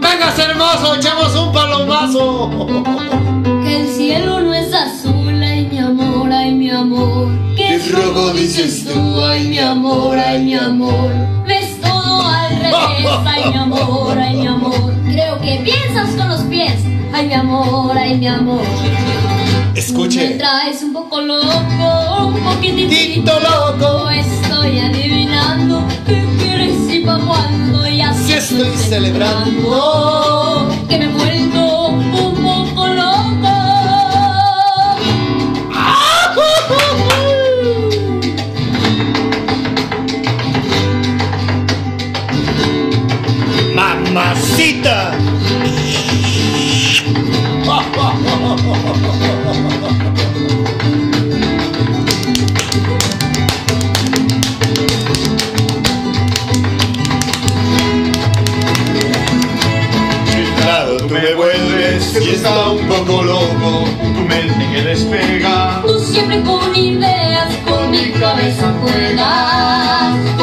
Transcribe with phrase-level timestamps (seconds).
[0.00, 0.94] ¡Vengas, hermoso!
[0.96, 2.50] ¡Echamos un palomazo!
[3.64, 7.28] Que el cielo no es azul, ay mi amor, ay mi amor.
[7.56, 9.24] Que ¿Qué rojo dices tú?
[9.24, 11.10] ay mi amor, ay mi amor.
[11.46, 14.92] Ves todo al revés, ay mi amor, ay mi amor.
[15.04, 16.74] Creo que piensas con los pies,
[17.12, 18.62] ay mi amor, ay mi amor.
[19.92, 20.36] Me Escuche.
[20.38, 24.08] traes un poco loco, un poquitito Tito loco.
[24.10, 30.68] Estoy adivinando qué quieres y pa' cuándo y así Sí estoy celebrando.
[30.88, 33.48] que me he vuelto un poco loco.
[43.74, 45.12] ¡Mamacita!
[62.20, 63.84] y está un poco loco.
[64.00, 65.82] Tu mente que despega.
[65.86, 70.41] Tú siempre con ideas, con mi cabeza juegas.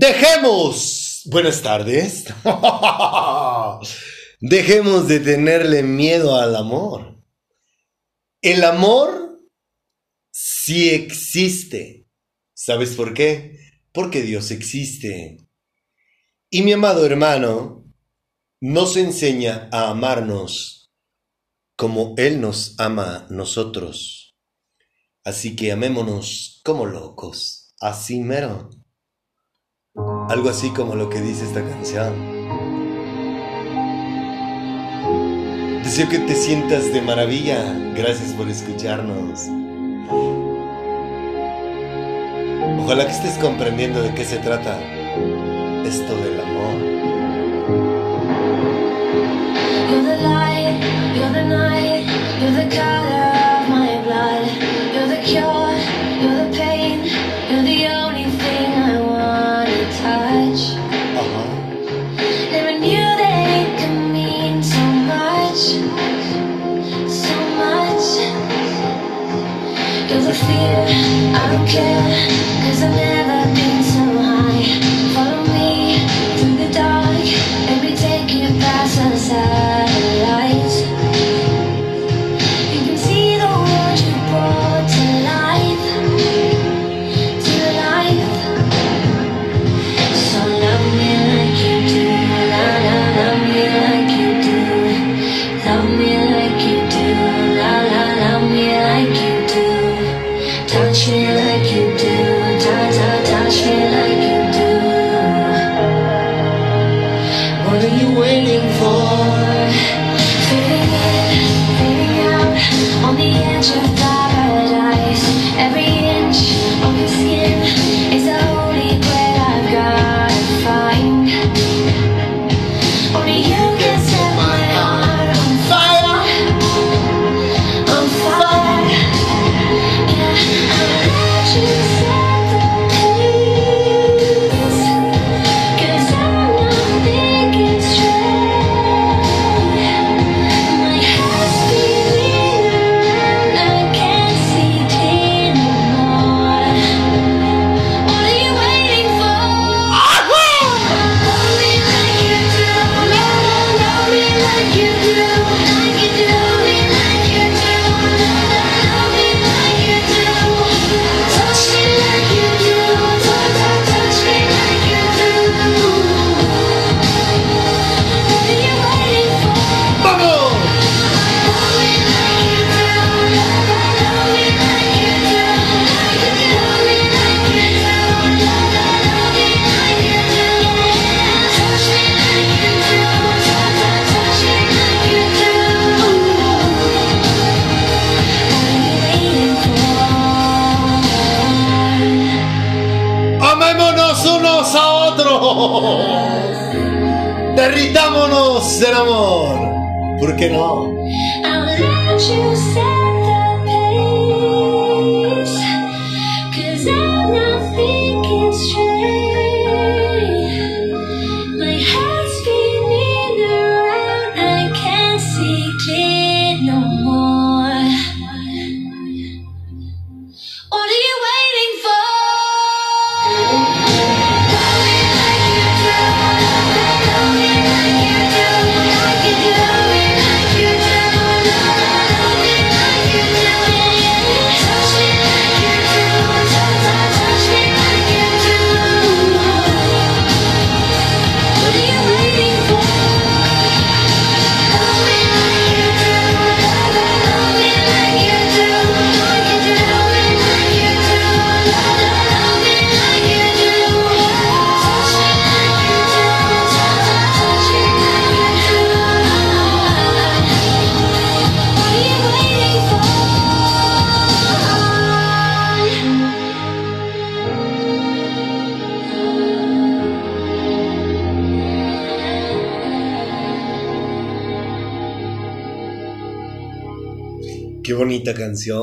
[0.00, 1.22] Dejemos.
[1.24, 2.26] Buenas tardes.
[4.40, 7.20] Dejemos de tenerle miedo al amor.
[8.40, 9.40] El amor
[10.30, 12.06] sí existe.
[12.54, 13.58] ¿Sabes por qué?
[13.90, 15.38] Porque Dios existe.
[16.48, 17.84] Y mi amado hermano
[18.60, 20.92] nos enseña a amarnos
[21.74, 24.36] como Él nos ama a nosotros.
[25.24, 27.74] Así que amémonos como locos.
[27.80, 28.70] Así mero.
[30.28, 32.14] Algo así como lo que dice esta canción.
[35.82, 37.72] Deseo que te sientas de maravilla.
[37.96, 39.48] Gracias por escucharnos.
[42.84, 44.78] Ojalá que estés comprendiendo de qué se trata
[45.84, 46.78] esto del amor.
[49.90, 50.80] You're the light,
[51.16, 52.06] you're the night,
[52.40, 53.37] you're the
[70.60, 72.02] I don't care,
[72.64, 73.17] cause I've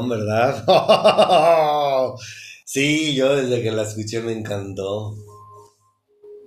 [0.08, 0.66] ¿verdad?
[2.68, 5.16] Sí, yo desde que la escuché me encantó.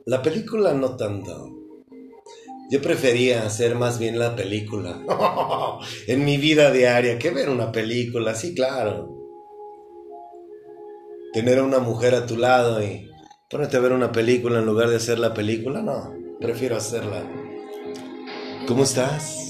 [0.04, 1.48] La película no tanto.
[2.70, 5.00] Yo prefería hacer más bien la película.
[6.06, 9.16] en mi vida diaria que ver una película, sí, claro.
[11.32, 13.08] Tener a una mujer a tu lado y
[13.48, 16.12] ponerte a ver una película en lugar de hacer la película, no.
[16.40, 17.22] Prefiero hacerla.
[18.66, 19.47] ¿Cómo estás?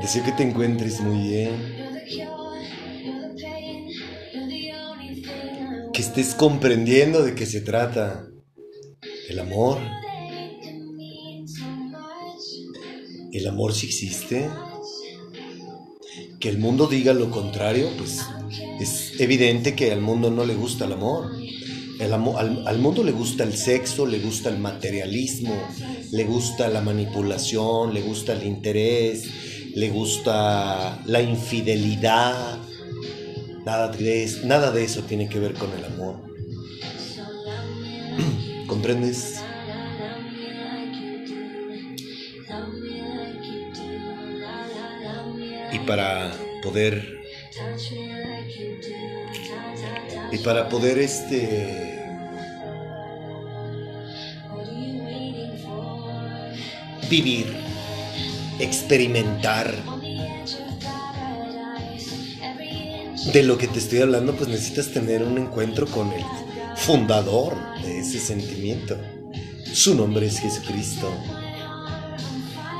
[0.00, 1.50] Deseo que te encuentres muy bien.
[5.92, 8.26] Que estés comprendiendo de qué se trata.
[9.28, 9.78] El amor.
[13.32, 14.48] El amor sí existe.
[16.40, 18.20] Que el mundo diga lo contrario, pues
[18.80, 21.30] es evidente que al mundo no le gusta el amor.
[22.00, 25.54] Al mundo le gusta el sexo, le gusta el materialismo,
[26.12, 29.28] le gusta la manipulación, le gusta el interés,
[29.74, 32.58] le gusta la infidelidad.
[33.64, 36.16] Nada de, nada de eso tiene que ver con el amor.
[38.66, 39.40] ¿Comprendes?
[45.72, 46.32] Y para
[46.62, 47.20] poder
[50.32, 51.90] y para poder este
[57.08, 57.69] vivir,
[58.60, 59.74] experimentar
[63.32, 66.24] de lo que te estoy hablando, pues necesitas tener un encuentro con el
[66.76, 68.96] fundador de ese sentimiento.
[69.72, 71.12] Su nombre es Jesucristo.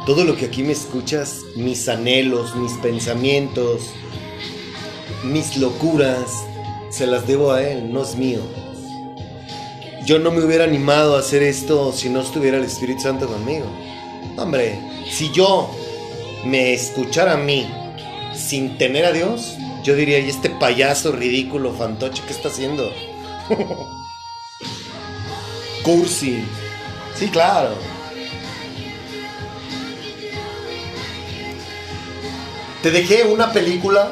[0.06, 3.90] Todo lo que aquí me escuchas, mis anhelos, mis pensamientos,
[5.24, 6.30] mis locuras,
[6.90, 8.40] se las debo a Él, no es mío.
[10.04, 13.66] Yo no me hubiera animado a hacer esto si no estuviera el Espíritu Santo conmigo.
[14.36, 14.78] Hombre,
[15.10, 15.70] si yo
[16.44, 17.68] me escuchara a mí
[18.34, 22.90] sin tener a Dios, yo diría, ¿y este payaso ridículo, fantoche, qué está haciendo?
[25.82, 26.44] Cursi.
[27.14, 27.74] Sí, claro.
[32.82, 34.10] Te dejé una película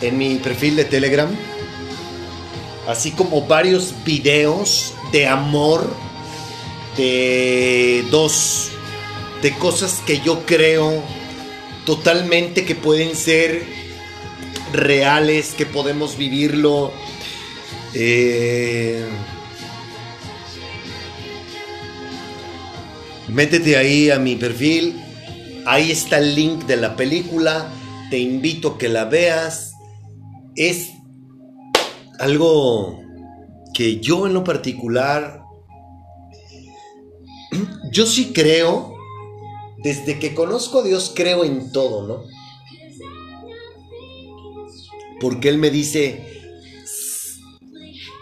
[0.00, 1.28] en mi perfil de Telegram,
[2.88, 5.88] así como varios videos de amor
[6.96, 8.70] de dos,
[9.42, 11.02] de cosas que yo creo
[11.84, 13.64] totalmente que pueden ser
[14.72, 16.92] reales, que podemos vivirlo.
[17.94, 19.04] Eh,
[23.28, 25.00] métete ahí a mi perfil,
[25.66, 27.72] ahí está el link de la película,
[28.10, 29.72] te invito a que la veas.
[30.56, 30.90] Es
[32.18, 33.02] algo
[33.72, 35.42] que yo en lo particular,
[37.92, 38.96] yo sí creo,
[39.78, 42.24] desde que conozco a Dios creo en todo, ¿no?
[45.20, 46.24] Porque Él me dice,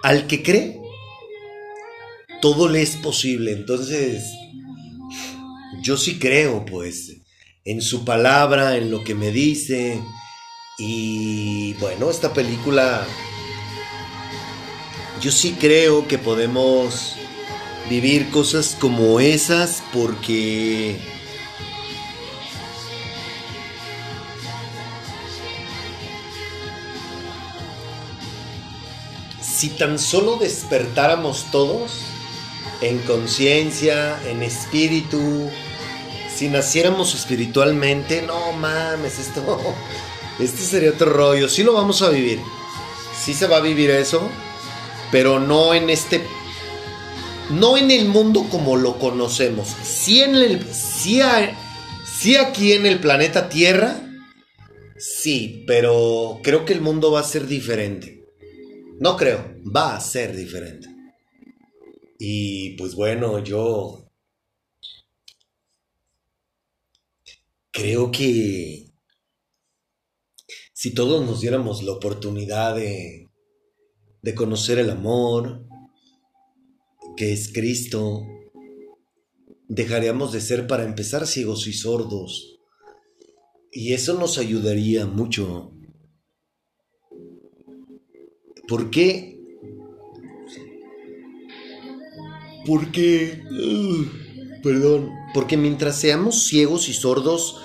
[0.03, 0.81] al que cree,
[2.41, 3.53] todo le es posible.
[3.53, 4.25] Entonces,
[5.83, 7.23] yo sí creo, pues,
[7.65, 10.01] en su palabra, en lo que me dice.
[10.79, 13.07] Y bueno, esta película,
[15.21, 17.18] yo sí creo que podemos
[17.89, 20.99] vivir cosas como esas porque...
[29.59, 31.91] si tan solo despertáramos todos
[32.81, 35.51] en conciencia, en espíritu,
[36.33, 39.61] si naciéramos espiritualmente, no mames, esto,
[40.39, 41.49] este sería otro rollo.
[41.49, 42.41] Sí lo vamos a vivir,
[43.21, 44.29] sí se va a vivir eso,
[45.11, 46.25] pero no en este,
[47.51, 49.69] no en el mundo como lo conocemos.
[49.83, 51.57] Sí en el, sí, a-
[52.21, 54.01] sí aquí en el planeta Tierra,
[54.99, 58.25] sí, pero creo que el mundo va a ser diferente.
[59.01, 60.89] No creo, va a ser diferente.
[62.19, 64.11] Y pues bueno, yo
[67.73, 68.93] creo que
[70.73, 73.29] si todos nos diéramos la oportunidad de,
[74.23, 75.68] de conocer el amor,
[77.19, 78.29] que es Cristo,
[79.67, 82.61] dejaríamos de ser para empezar ciegos y sordos.
[83.73, 85.73] Y eso nos ayudaría mucho.
[88.69, 89.37] ¿Por qué?
[92.65, 93.43] Porque...
[93.51, 95.11] uh, perdón.
[95.35, 97.61] Porque mientras seamos ciegos y sordos,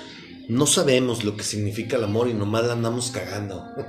[0.50, 3.68] no sabemos lo que significa el amor y nomás la andamos cagando.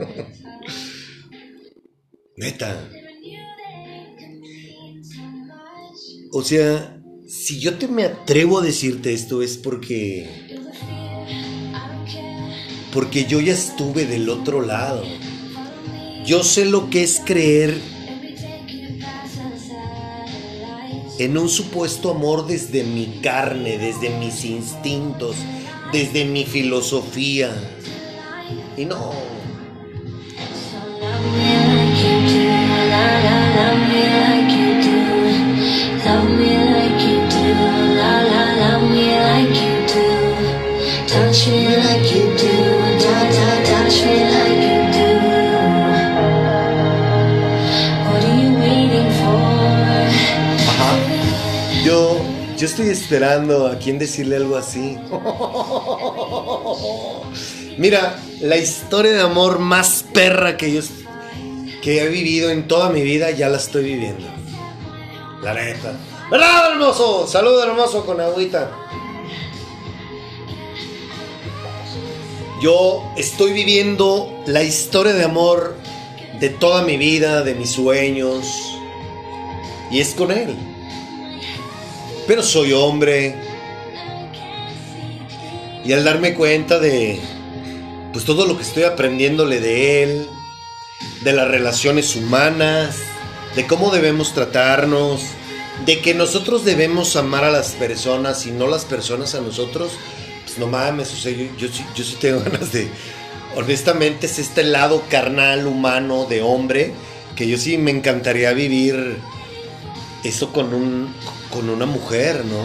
[2.37, 2.91] Neta.
[6.37, 10.29] O sea, si yo te me atrevo a decirte esto es porque...
[12.93, 15.05] Porque yo ya estuve del otro lado.
[16.27, 17.81] Yo sé lo que es creer
[21.21, 25.37] en un supuesto amor desde mi carne, desde mis instintos,
[25.93, 27.55] desde mi filosofía.
[28.77, 29.13] Y no,
[51.85, 52.19] Yo,
[52.57, 54.97] yo estoy esperando a quien decirle algo así.
[57.79, 60.81] Mira, la historia de amor más perra que yo
[61.83, 64.44] que he vivido en toda mi vida ya la estoy viviendo.
[65.45, 65.93] La neta.
[66.31, 67.27] ¡Bravo, hermoso!
[67.27, 68.71] Salud, hermoso, con agüita.
[72.63, 75.77] Yo estoy viviendo la historia de amor
[76.41, 78.47] de toda mi vida, de mis sueños.
[79.91, 80.57] Y es con él.
[82.27, 83.37] Pero soy hombre.
[85.85, 87.21] Y al darme cuenta de
[88.15, 90.27] pues todo lo que estoy aprendiéndole de él,
[91.23, 92.97] de las relaciones humanas,
[93.57, 95.23] de cómo debemos tratarnos,
[95.87, 99.93] de que nosotros debemos amar a las personas y no las personas a nosotros,
[100.45, 102.89] pues no mames, o sea, yo, yo, sí- yo sí tengo ganas de,
[103.57, 106.93] honestamente es este lado carnal, humano, de hombre,
[107.37, 109.19] que yo sí me encantaría vivir
[110.23, 111.13] eso con un,
[111.51, 112.65] con una mujer, ¿no?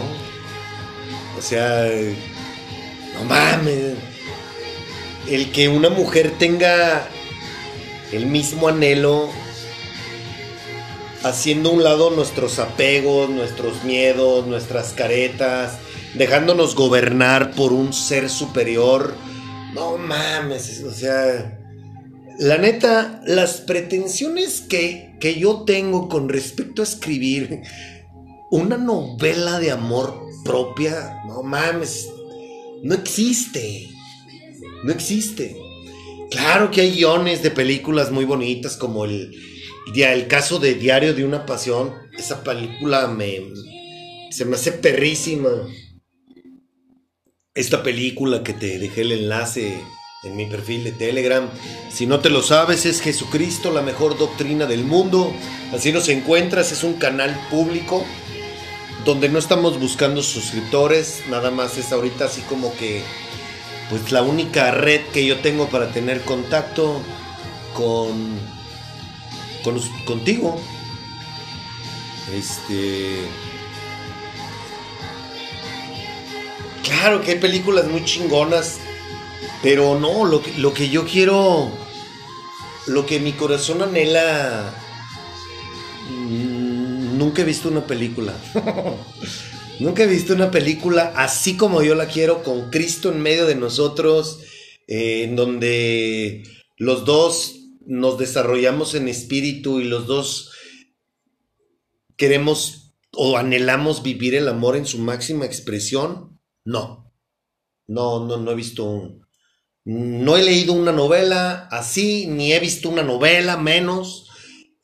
[1.38, 1.84] O sea,
[3.14, 3.94] no mames,
[5.28, 7.06] el que una mujer tenga
[8.12, 9.30] el mismo anhelo,
[11.22, 15.78] haciendo un lado nuestros apegos, nuestros miedos, nuestras caretas,
[16.14, 19.14] dejándonos gobernar por un ser superior.
[19.74, 21.58] No mames, o sea,
[22.38, 27.62] la neta, las pretensiones que, que yo tengo con respecto a escribir
[28.50, 32.08] una novela de amor propia, no mames,
[32.82, 33.88] no existe.
[34.82, 35.60] No existe.
[36.30, 39.30] Claro que hay guiones de películas muy bonitas como el,
[39.92, 41.94] dia- el caso de Diario de una Pasión.
[42.16, 43.40] Esa película me,
[44.30, 45.50] se me hace perrísima.
[47.54, 49.80] Esta película que te dejé el enlace
[50.22, 51.48] en mi perfil de Telegram.
[51.90, 55.32] Si no te lo sabes, es Jesucristo, la mejor doctrina del mundo.
[55.72, 58.04] Así nos encuentras, es un canal público
[59.04, 63.02] donde no estamos buscando suscriptores, nada más es ahorita así como que
[63.88, 67.00] pues la única red que yo tengo para tener contacto
[67.74, 68.38] con,
[70.04, 70.60] contigo.
[72.32, 73.26] Este.
[76.82, 78.78] Claro que hay películas muy chingonas,
[79.62, 81.70] pero no, lo que, lo que yo quiero,
[82.86, 84.74] lo que mi corazón anhela,
[86.10, 88.34] mm, nunca he visto una película.
[89.80, 93.54] Nunca he visto una película así como yo la quiero, con Cristo en medio de
[93.54, 94.40] nosotros,
[94.86, 96.42] eh, en donde
[96.76, 97.59] los dos
[97.90, 100.52] nos desarrollamos en espíritu y los dos
[102.16, 106.40] queremos o anhelamos vivir el amor en su máxima expresión.
[106.64, 107.12] No,
[107.88, 109.26] no, no, no he visto un...
[109.84, 114.28] No he leído una novela así, ni he visto una novela menos.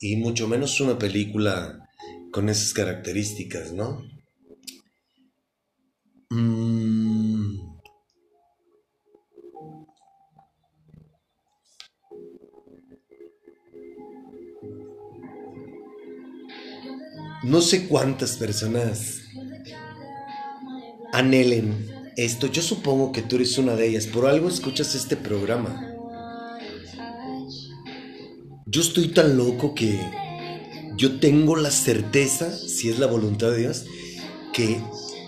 [0.00, 1.88] y mucho menos una película
[2.32, 4.02] con esas características, ¿no?
[6.30, 7.25] Mm.
[17.46, 19.20] No sé cuántas personas
[21.12, 22.48] anhelen esto.
[22.48, 24.08] Yo supongo que tú eres una de ellas.
[24.08, 25.94] Por algo escuchas este programa.
[28.66, 29.96] Yo estoy tan loco que
[30.96, 33.84] yo tengo la certeza, si es la voluntad de Dios,
[34.52, 34.80] que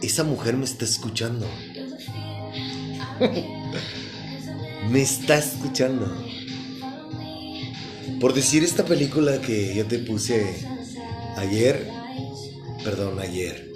[0.03, 1.47] esa mujer me está escuchando.
[4.91, 6.13] me está escuchando.
[8.19, 10.67] Por decir esta película que yo te puse
[11.37, 11.98] ayer,
[12.85, 13.71] perdón, ayer.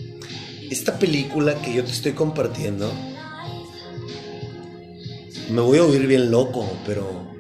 [0.71, 2.93] Esta película que yo te estoy compartiendo,
[5.51, 7.33] me voy a oír bien loco, pero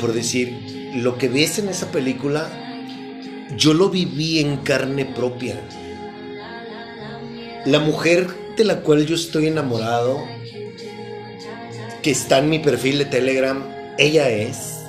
[0.00, 2.50] por decir, lo que ves en esa película,
[3.56, 5.60] yo lo viví en carne propia.
[7.64, 10.24] La mujer de la cual yo estoy enamorado,
[12.02, 13.64] que está en mi perfil de Telegram,
[13.96, 14.80] ella es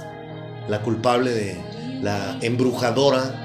[0.68, 1.58] la culpable de
[2.02, 3.43] la embrujadora.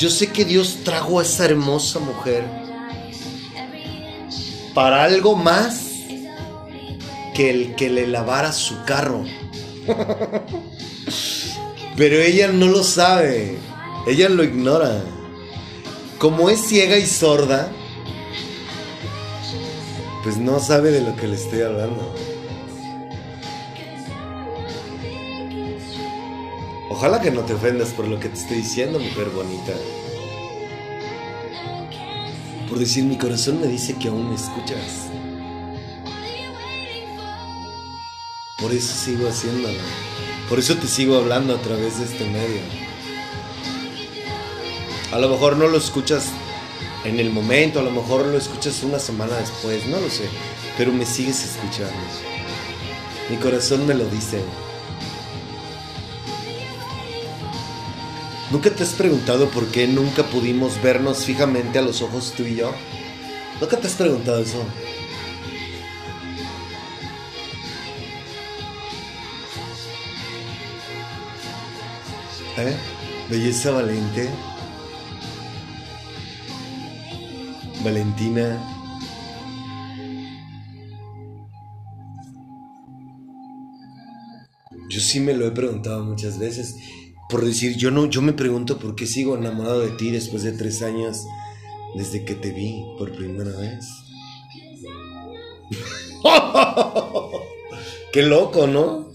[0.00, 2.42] Yo sé que Dios trajo a esa hermosa mujer
[4.72, 5.90] para algo más
[7.34, 9.26] que el que le lavara su carro.
[11.98, 13.58] Pero ella no lo sabe,
[14.06, 15.02] ella lo ignora.
[16.16, 17.70] Como es ciega y sorda,
[20.22, 22.14] pues no sabe de lo que le estoy hablando.
[27.00, 29.72] Ojalá que no te ofendas por lo que te estoy diciendo, mujer bonita.
[32.68, 35.08] Por decir, mi corazón me dice que aún me escuchas.
[38.58, 39.78] Por eso sigo haciéndolo.
[40.46, 42.60] Por eso te sigo hablando a través de este medio.
[45.10, 46.26] A lo mejor no lo escuchas
[47.06, 50.28] en el momento, a lo mejor lo escuchas una semana después, no lo sé.
[50.76, 51.96] Pero me sigues escuchando.
[53.30, 54.42] Mi corazón me lo dice.
[58.50, 62.56] ¿Nunca te has preguntado por qué nunca pudimos vernos fijamente a los ojos tú y
[62.56, 62.74] yo?
[63.60, 64.64] ¿Nunca te has preguntado eso?
[72.58, 72.76] ¿Eh?
[73.30, 74.28] Belleza valiente.
[77.84, 78.58] Valentina.
[84.88, 86.74] Yo sí me lo he preguntado muchas veces.
[87.30, 90.52] Por decir, yo no, yo me pregunto por qué sigo enamorado de ti después de
[90.52, 91.24] tres años
[91.94, 93.86] desde que te vi por primera vez.
[98.12, 99.10] qué loco, ¿no?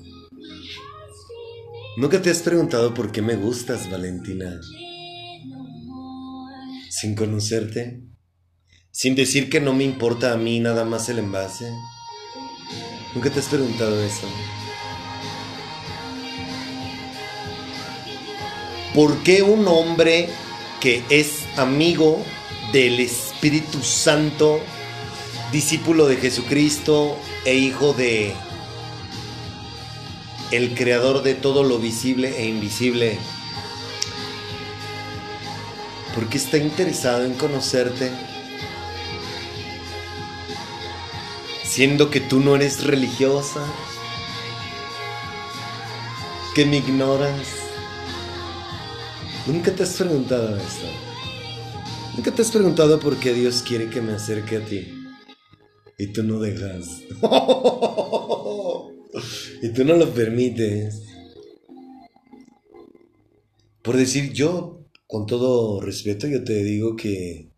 [1.98, 4.60] ¿Nunca te has preguntado por qué me gustas, Valentina?
[6.90, 8.02] Sin conocerte,
[8.92, 11.70] sin decir que no me importa a mí nada más el envase.
[13.14, 14.28] ¿Nunca te has preguntado eso?
[18.96, 20.30] ¿Por qué un hombre
[20.80, 22.24] que es amigo
[22.72, 24.62] del Espíritu Santo,
[25.52, 28.34] discípulo de Jesucristo e hijo de
[30.52, 33.20] el creador de todo lo visible e invisible,
[36.14, 38.10] ¿por qué está interesado en conocerte?
[41.66, 43.66] Siendo que tú no eres religiosa,
[46.54, 47.65] que me ignoras.
[49.48, 50.88] Nunca te has preguntado esto.
[52.16, 54.88] Nunca te has preguntado por qué Dios quiere que me acerque a ti.
[56.00, 57.04] Y tú no dejas.
[59.62, 61.04] y tú no lo permites.
[63.84, 67.52] Por decir yo, con todo respeto, yo te digo que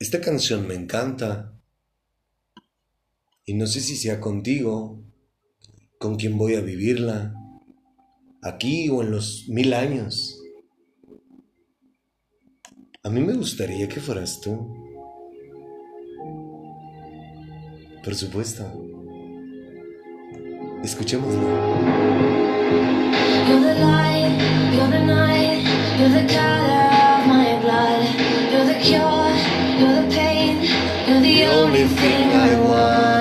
[0.00, 1.56] esta canción me encanta.
[3.44, 5.00] Y no sé si sea contigo,
[6.00, 7.37] con quien voy a vivirla,
[8.48, 10.38] aquí o en los mil años.
[13.02, 14.74] A mí me gustaría que fueras tú.
[18.04, 18.64] Por supuesto.
[20.82, 21.40] Escuchémoslo.
[23.48, 24.38] You're the light,
[24.72, 25.64] you're the night,
[25.98, 28.02] you're the color of my blood.
[28.52, 29.32] You're the cure,
[29.78, 30.62] you're the pain,
[31.06, 33.17] you're the only thing I wanna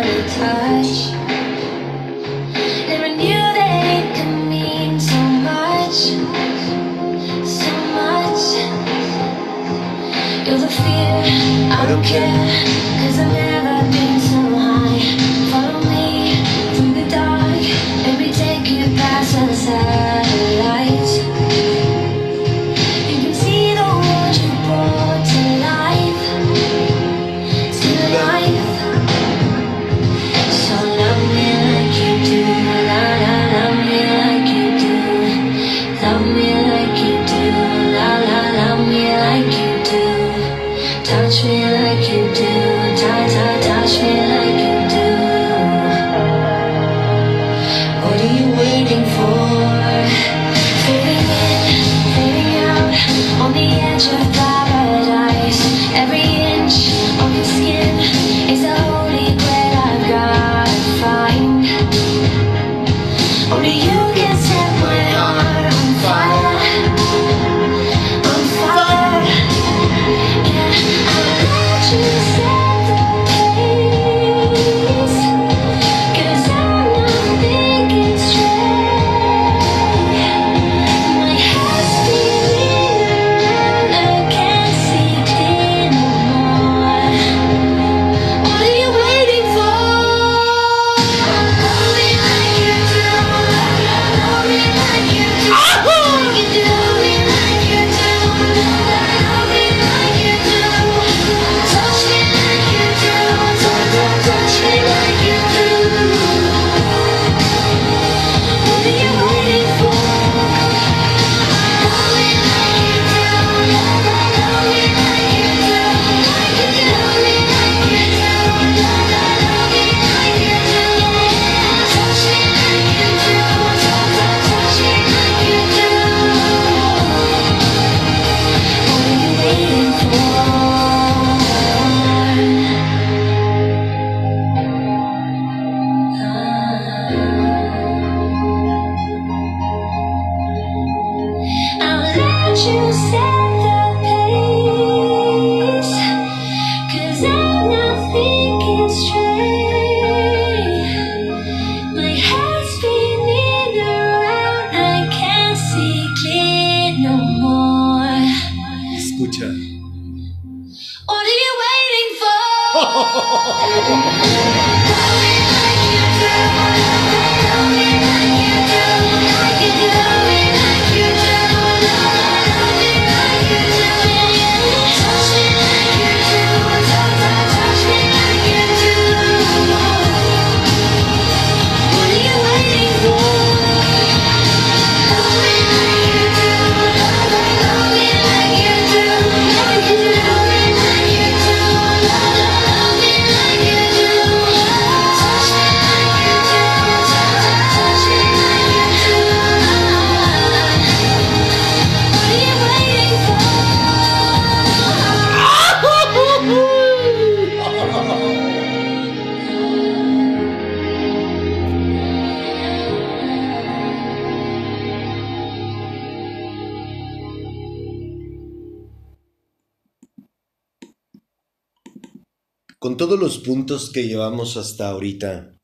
[222.79, 225.59] Con todos los puntos que llevamos hasta ahorita,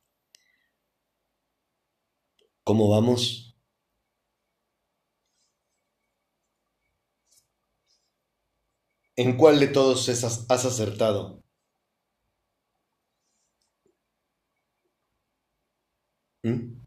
[2.64, 3.56] ¿cómo vamos?
[9.16, 11.44] ¿En cuál de todos esas has acertado?
[16.42, 16.82] ¿Mm?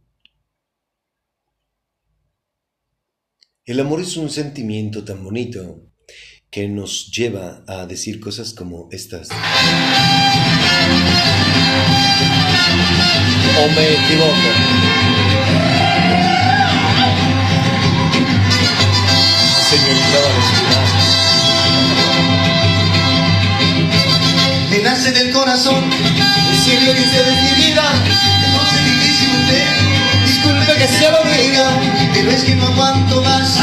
[3.65, 5.86] El amor es un sentimiento tan bonito
[6.51, 9.29] que nos lleva a decir cosas como estas.
[13.59, 14.51] ¿O me equivoco?
[19.71, 21.07] Señorita Valentina.
[24.71, 27.83] Me nace del corazón, el cielo que se de mi vida,
[28.71, 29.96] sé vivir sin usted.
[30.79, 31.71] Que sea lo diga,
[32.13, 33.59] pero es que no aguanto más.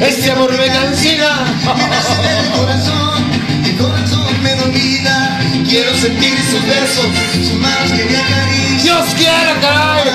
[0.00, 1.44] Este amor me cansina.
[1.76, 3.24] Me nace del corazón,
[3.64, 5.40] el corazón me domina.
[5.66, 8.82] Quiero sentir sus besos, sus manos que me acarician.
[8.82, 10.10] Dios quiera, caray.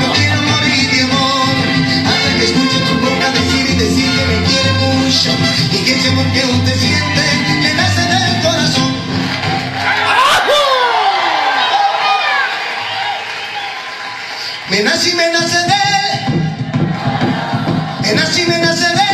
[0.00, 1.54] No quiero morir de amor
[2.06, 5.30] Hasta que escuche tu boca decir y decir que me quiere mucho
[5.72, 7.39] Y que ese amor que usted siente me
[14.70, 15.82] Me nace y me nace de
[18.02, 19.10] Me nace y me nace de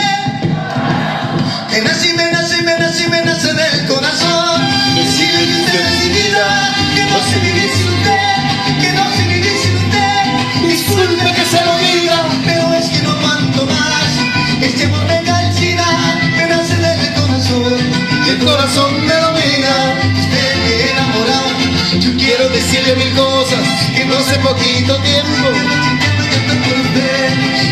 [1.73, 4.61] Me nace y me nace me nace y me nace del corazón.
[4.95, 8.37] Decirle que usted es mi vida Que no sé vivir sin usted
[8.83, 10.69] Que no sé vivir sin usted.
[10.69, 14.11] Disculpe que se lo diga Pero es que no aguanto más.
[14.61, 15.87] Este amor me calcina
[16.37, 17.79] Me nace del corazón.
[18.27, 19.95] Y el corazón me domina.
[20.31, 21.49] Me enamorado
[21.99, 23.66] Yo quiero decirle mil cosas
[24.19, 25.49] hace poquito tiempo.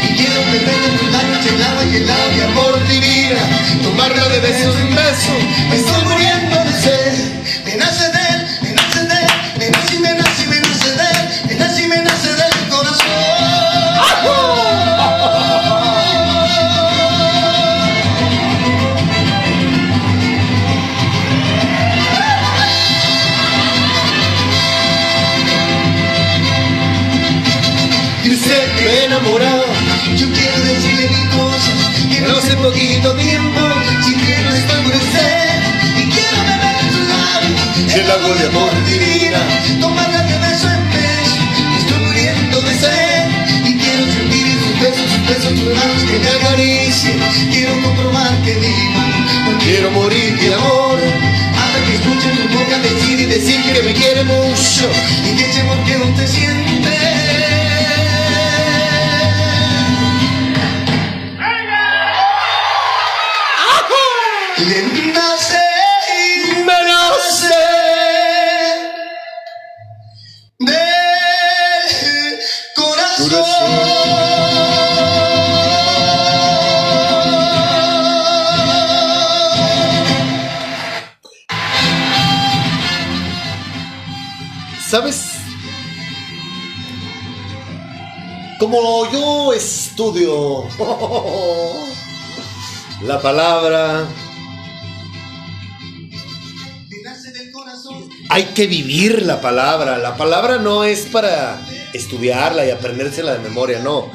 [0.03, 3.41] Y quiero meterle tu lache helada y helada y amor divina,
[3.83, 5.33] tomarlo de beso en beso,
[5.71, 7.54] me estoy muriendo de sed.
[32.65, 33.61] Poquito tiempo.
[34.01, 35.61] Si quiero estoy por usted
[36.01, 37.95] y quiero beber en sus labios.
[38.01, 39.41] El agua de amor divina,
[39.81, 41.41] tomarla de beso en beso.
[41.79, 43.25] Estoy muriendo de sed
[43.69, 47.19] y quiero sentir sus besos, sus besos, sus manos que me acaricien.
[47.53, 49.01] Quiero comprobar que vivo.
[49.45, 50.99] No Quiero morir de amor.
[51.61, 54.89] hasta que escuche tu boca decir y decir que me quiere mucho
[55.29, 57.64] y que ese amor que no te siente.
[84.95, 85.25] ¿Sabes?
[88.61, 90.69] Como yo estudio
[93.03, 94.07] la palabra,
[98.29, 99.99] hay que vivir la palabra.
[99.99, 101.61] La palabra no es para
[101.93, 104.11] estudiarla y aprendérsela de memoria, no.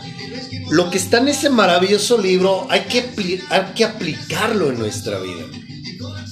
[0.69, 5.45] Lo que está en ese maravilloso libro hay que, hay que aplicarlo en nuestra vida.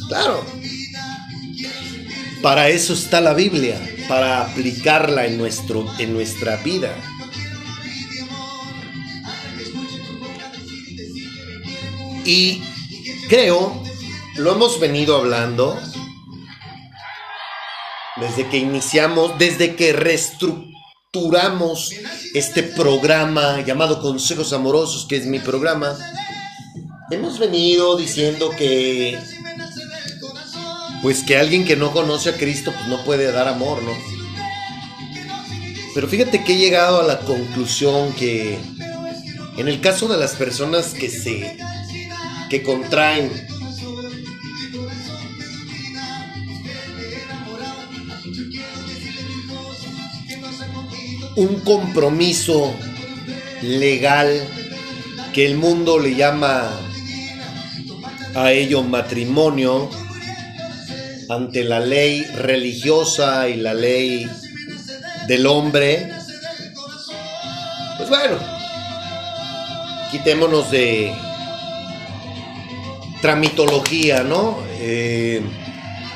[0.08, 0.46] Claro.
[2.42, 6.96] Para eso está la Biblia, para aplicarla en, nuestro, en nuestra vida.
[12.26, 12.62] Y
[13.28, 13.82] creo,
[14.36, 15.80] lo hemos venido hablando
[18.20, 21.92] desde que iniciamos, desde que reestructuramos
[22.34, 25.98] este programa llamado Consejos Amorosos, que es mi programa.
[27.12, 29.18] Hemos venido diciendo que
[31.02, 33.92] pues que alguien que no conoce a Cristo pues no puede dar amor, ¿no?
[35.94, 38.60] Pero fíjate que he llegado a la conclusión que
[39.58, 41.58] en el caso de las personas que se
[42.50, 43.32] que contraen
[51.38, 52.74] un compromiso
[53.62, 54.42] legal
[55.34, 56.68] que el mundo le llama
[58.34, 59.88] a ello matrimonio
[61.30, 64.28] ante la ley religiosa y la ley
[65.28, 66.12] del hombre,
[67.98, 68.38] pues bueno,
[70.10, 71.14] quitémonos de
[73.22, 74.58] tramitología, ¿no?
[74.80, 75.44] Eh,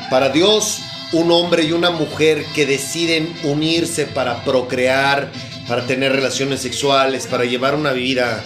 [0.10, 0.80] para Dios,
[1.14, 5.32] un hombre y una mujer que deciden unirse para procrear,
[5.68, 8.44] para tener relaciones sexuales, para llevar una vida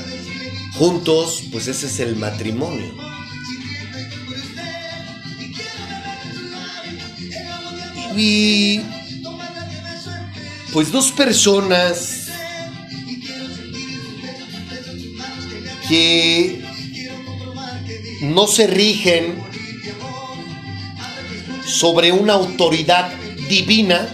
[0.74, 2.94] juntos, pues ese es el matrimonio.
[8.18, 8.82] Y
[10.72, 12.28] pues dos personas
[15.88, 16.62] que
[18.22, 19.45] no se rigen
[21.80, 23.12] sobre una autoridad
[23.50, 24.10] divina,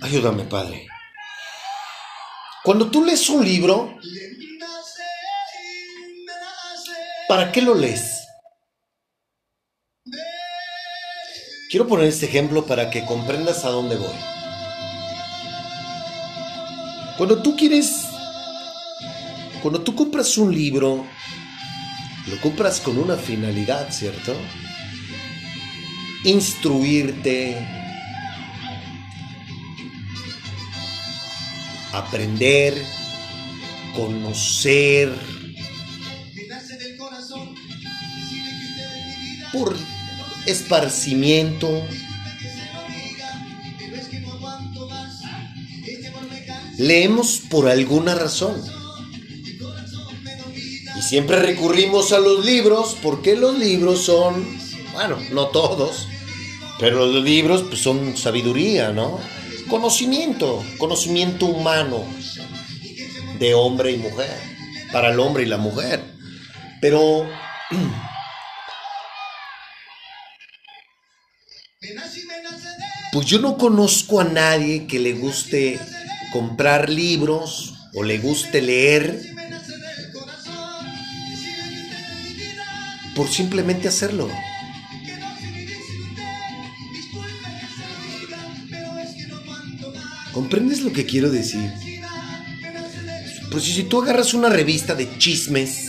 [0.00, 0.88] ayúdame Padre.
[2.64, 3.96] Cuando tú lees un libro,
[7.28, 8.26] ¿para qué lo lees?
[11.70, 14.16] Quiero poner este ejemplo para que comprendas a dónde voy.
[17.16, 18.08] Cuando tú quieres,
[19.62, 21.06] cuando tú compras un libro,
[22.30, 24.36] lo compras con una finalidad, ¿cierto?
[26.24, 27.56] Instruirte,
[31.92, 32.74] aprender,
[33.94, 35.12] conocer,
[39.52, 39.76] por
[40.46, 41.86] esparcimiento.
[46.76, 48.77] Leemos por alguna razón.
[51.08, 54.44] Siempre recurrimos a los libros porque los libros son,
[54.92, 56.06] bueno, no todos,
[56.78, 59.18] pero los libros pues, son sabiduría, ¿no?
[59.70, 62.04] Conocimiento, conocimiento humano
[63.38, 64.38] de hombre y mujer,
[64.92, 66.04] para el hombre y la mujer.
[66.82, 67.26] Pero
[73.14, 75.80] Pues yo no conozco a nadie que le guste
[76.34, 79.37] comprar libros o le guste leer
[83.18, 84.30] por simplemente hacerlo.
[90.32, 91.68] ¿Comprendes lo que quiero decir?
[93.50, 95.88] Pues si tú agarras una revista de chismes,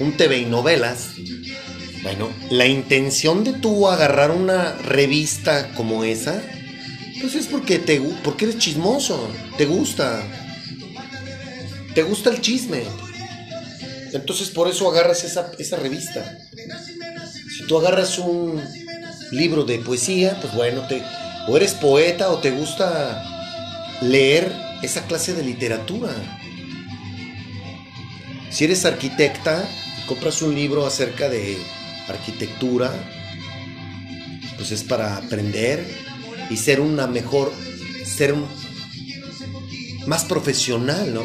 [0.00, 1.10] un TV y novelas,
[2.02, 6.42] Bueno, la intención de tú agarrar una revista como esa,
[7.20, 10.22] pues es porque, te, porque eres chismoso, te gusta.
[11.94, 12.84] Te gusta el chisme.
[14.12, 16.38] Entonces por eso agarras esa, esa revista.
[17.56, 18.62] Si tú agarras un
[19.30, 21.02] libro de poesía, pues bueno, te,
[21.48, 23.24] o eres poeta o te gusta
[24.00, 26.10] leer esa clase de literatura.
[28.50, 29.68] Si eres arquitecta
[30.08, 31.58] compras un libro acerca de
[32.08, 32.90] arquitectura,
[34.56, 35.86] pues es para aprender
[36.48, 37.52] y ser una mejor,
[38.04, 38.34] ser
[40.06, 41.22] más profesional, ¿no?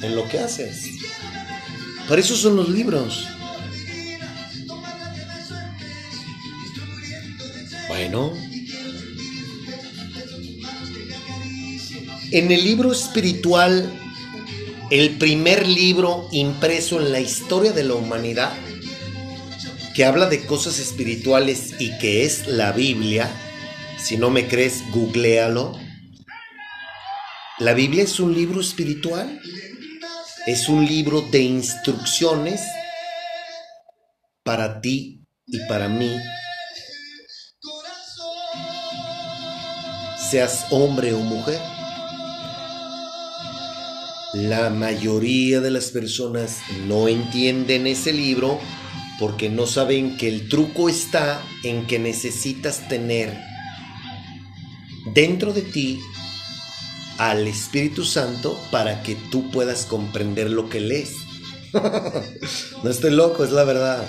[0.00, 0.97] En lo que haces.
[2.08, 3.26] Para eso son los libros.
[7.88, 8.32] Bueno.
[12.30, 13.92] En el libro espiritual,
[14.90, 18.52] el primer libro impreso en la historia de la humanidad,
[19.94, 23.30] que habla de cosas espirituales y que es la Biblia,
[23.98, 25.78] si no me crees, googlealo.
[27.58, 29.40] La Biblia es un libro espiritual,
[30.48, 32.62] es un libro de instrucciones
[34.42, 36.10] para ti y para mí.
[40.30, 41.60] Seas hombre o mujer.
[44.32, 48.58] La mayoría de las personas no entienden ese libro
[49.20, 53.38] porque no saben que el truco está en que necesitas tener
[55.12, 56.00] dentro de ti
[57.18, 61.14] al Espíritu Santo para que tú puedas comprender lo que lees.
[62.82, 64.08] no estoy loco, es la verdad.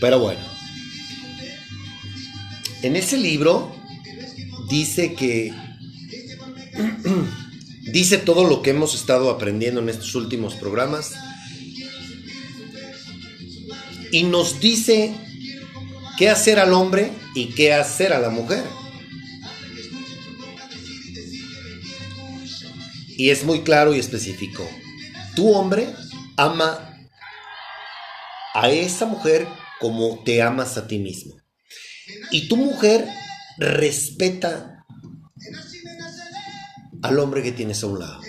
[0.00, 0.40] Pero bueno.
[2.82, 3.74] En ese libro
[4.68, 5.54] dice que
[7.92, 11.12] dice todo lo que hemos estado aprendiendo en estos últimos programas
[14.10, 15.14] y nos dice
[16.18, 18.64] qué hacer al hombre y qué hacer a la mujer.
[23.22, 24.68] Y es muy claro y específico.
[25.36, 25.94] Tu hombre
[26.36, 26.92] ama
[28.52, 29.46] a esa mujer
[29.78, 31.36] como te amas a ti mismo.
[32.32, 33.06] Y tu mujer
[33.58, 34.84] respeta
[37.00, 38.20] al hombre que tienes a un lado.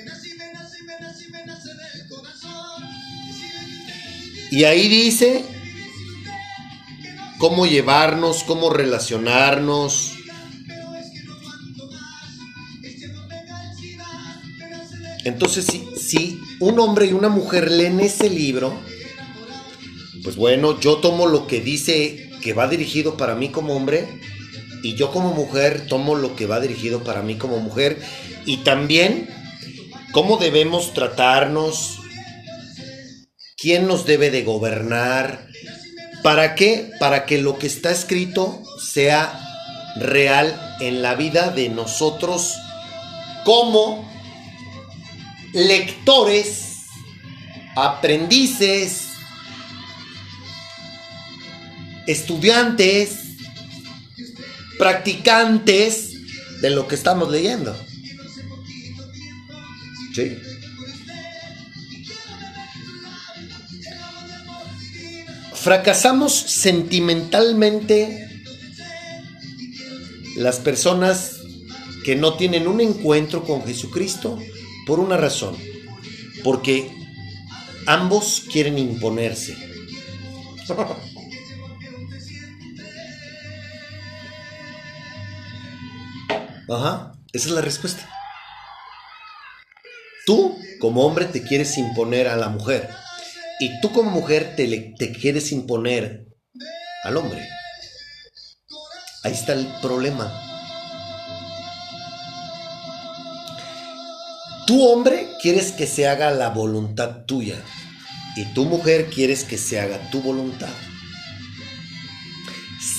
[4.52, 5.44] Y ahí dice
[7.40, 10.13] cómo llevarnos, cómo relacionarnos.
[15.24, 18.74] Entonces, si, un hombre y una mujer leen ese libro,
[20.24, 24.08] pues bueno, yo tomo lo que dice que va dirigido para mí como hombre
[24.84, 28.02] y yo como mujer tomo lo que va dirigido para mí como mujer.
[28.46, 29.30] Y también
[30.12, 32.00] cómo debemos tratarnos,
[33.58, 35.48] quién nos debe de gobernar,
[36.22, 36.92] ¿para qué?
[37.00, 39.40] Para que lo que está escrito sea
[39.96, 42.56] real en la vida de nosotros
[43.46, 44.13] como
[45.54, 46.88] lectores,
[47.76, 49.08] aprendices,
[52.08, 53.20] estudiantes,
[54.78, 57.78] practicantes de lo que estamos leyendo.
[65.54, 68.30] Fracasamos sentimentalmente
[70.36, 71.38] las personas
[72.04, 74.40] que no tienen un encuentro con Jesucristo
[74.86, 75.58] por una razón.
[76.44, 76.92] Porque
[77.88, 79.56] ambos quieren imponerse.
[86.70, 88.10] Ajá, esa es la respuesta.
[90.26, 92.90] Tú, como hombre, te quieres imponer a la mujer.
[93.60, 96.28] Y tú, como mujer, te, le- te quieres imponer
[97.04, 97.46] al hombre.
[99.24, 100.32] Ahí está el problema.
[104.66, 107.62] Tu hombre quieres que se haga la voluntad tuya.
[108.36, 110.74] Y tu mujer quieres que se haga tu voluntad.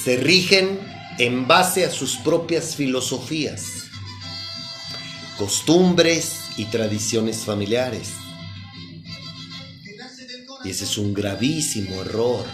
[0.04, 0.78] Se rigen
[1.18, 3.62] en base a sus propias filosofías,
[5.38, 8.10] costumbres y tradiciones familiares.
[10.64, 12.46] Y ese es un gravísimo error.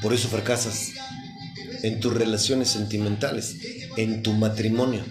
[0.00, 0.90] Por eso fracasas
[1.82, 3.56] en tus relaciones sentimentales,
[3.96, 5.04] en tu matrimonio.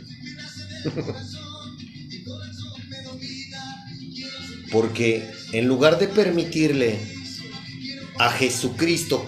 [4.72, 7.00] Porque en lugar de permitirle
[8.18, 9.28] a Jesucristo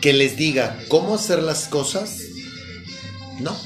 [0.00, 2.20] que les diga cómo hacer las cosas,
[3.40, 3.56] no.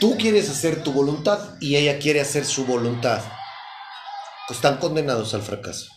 [0.00, 3.24] Tú quieres hacer tu voluntad y ella quiere hacer su voluntad.
[4.48, 5.88] están condenados al fracaso.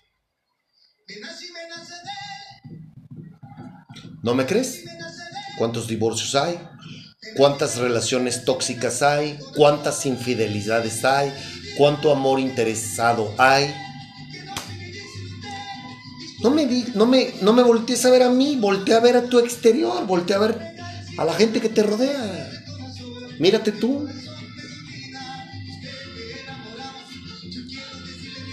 [4.24, 4.84] ¿No me crees?
[5.58, 6.60] ¿Cuántos divorcios hay?
[7.36, 9.38] ¿Cuántas relaciones tóxicas hay?
[9.56, 11.32] ¿Cuántas infidelidades hay?
[11.78, 13.74] ¿Cuánto amor interesado hay?
[16.44, 19.16] No me, di- no me, no me voltees a ver a mí, voltea a ver
[19.16, 20.60] a tu exterior, voltea a ver
[21.18, 22.50] a la gente que te rodea.
[23.40, 24.08] Mírate tú.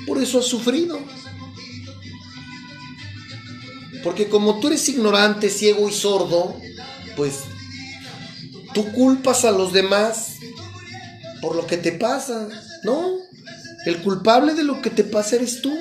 [0.07, 0.99] Por eso has sufrido.
[4.05, 6.57] Porque como tú eres ignorante, ciego y sordo,
[7.17, 7.41] pues
[8.79, 10.37] tú culpas a los demás
[11.43, 12.47] por lo que te pasa,
[12.85, 13.19] ¿no?
[13.87, 15.77] El culpable de lo que te pasa eres tú.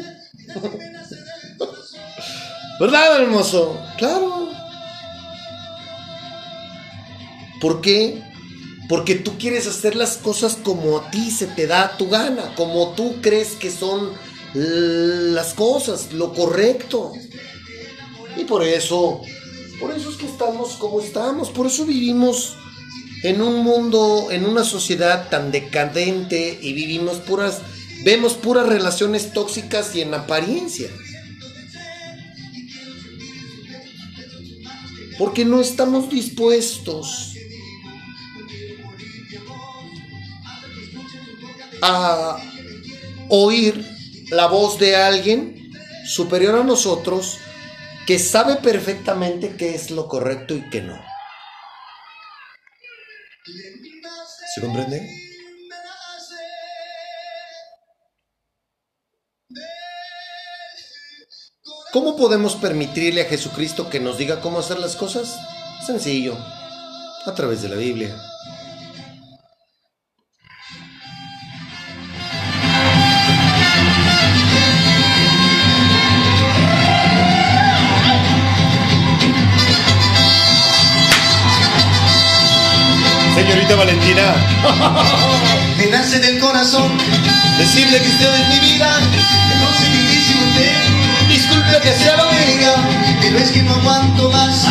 [2.80, 3.80] ¿Verdad, hermoso?
[4.00, 4.50] Claro.
[7.62, 8.24] ¿Por qué?
[8.90, 12.94] Porque tú quieres hacer las cosas como a ti se te da tu gana, como
[12.94, 14.12] tú crees que son
[14.56, 17.14] las cosas, lo correcto.
[18.36, 19.22] Y por eso,
[19.80, 22.58] por eso es que estamos como estamos, por eso vivimos
[23.24, 27.62] en un mundo, en una sociedad tan decadente y vivimos puras,
[28.04, 30.90] vemos puras relaciones tóxicas y en apariencia.
[35.18, 37.34] Porque no estamos dispuestos
[41.82, 42.38] a
[43.30, 43.84] oír
[44.30, 45.72] la voz de alguien
[46.06, 47.40] superior a nosotros
[48.06, 51.17] que sabe perfectamente qué es lo correcto y qué no.
[54.58, 55.08] ¿Se comprende?
[61.94, 65.40] ¿Cómo podemos permitirle a Jesucristo que nos diga cómo hacer las cosas?
[65.86, 66.36] Sencillo,
[67.28, 68.20] a través de la Biblia.
[83.38, 84.34] Señorita Valentina,
[85.78, 86.92] Me nace del corazón
[87.60, 88.90] decirle que usted es mi vida.
[89.62, 90.74] no sé vivir sin usted.
[91.30, 92.74] Disculpe que sea lo diga.
[93.22, 94.66] Pero es que no aguanto más.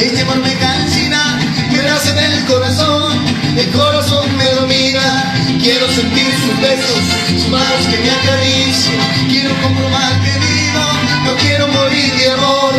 [0.00, 1.38] Este amor me cansina.
[1.70, 3.12] Me nace del corazón.
[3.54, 5.34] El corazón me domina.
[5.60, 8.96] Quiero sentir sus besos, sus manos que me acarician.
[9.28, 10.84] Quiero comprobar que vivo.
[11.24, 12.72] No quiero morir de amor.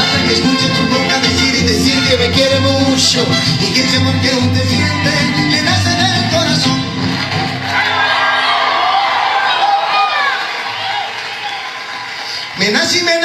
[0.00, 3.26] Hasta que escuche tu boca decir decir que me quiere mucho.
[3.60, 5.10] Y que ese amor que te siente
[5.50, 6.82] me nace del corazón.
[12.58, 13.18] Me nace y me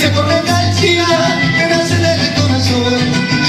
[0.00, 1.06] Ese amor me calcina,
[1.58, 2.94] me nace del corazón,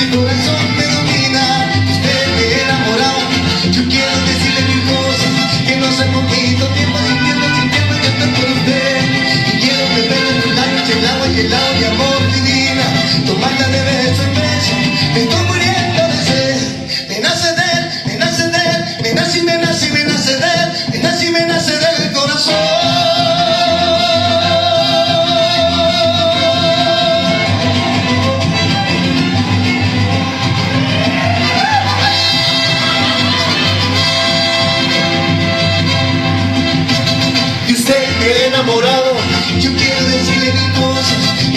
[0.01, 1.71] el corazón me domina.
[1.89, 8.01] Usted me ha yo quiero decirle mil cosas, que no sé poquito tiempo sintiendo, sintiendo
[8.01, 8.97] que estoy por usted.
[9.47, 12.85] Y quiero beber de tus labios el agua y el agua de amor divina,
[13.25, 14.33] tomarla de beso en
[15.13, 15.50] me estoy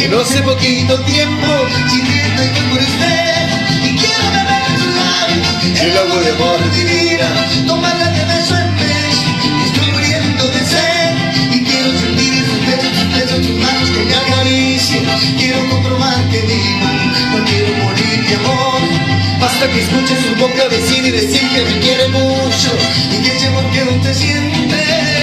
[0.08, 1.46] no hace poquito tiempo,
[1.88, 3.48] sintiendo y por usted,
[3.84, 7.28] y quiero beber en sus labios, el agua de amor divina,
[7.66, 9.26] tomarla de beso en beso,
[9.66, 15.04] estoy muriendo de sed, y quiero sentir sus besos, sus besos, manos que me acaricien,
[15.38, 16.88] quiero comprobar que vivo,
[17.32, 18.80] no quiero morir de amor,
[19.40, 22.70] basta que escuche su boca decir y decir que me quiere mucho,
[23.10, 25.13] y que ese amor que aún te siente.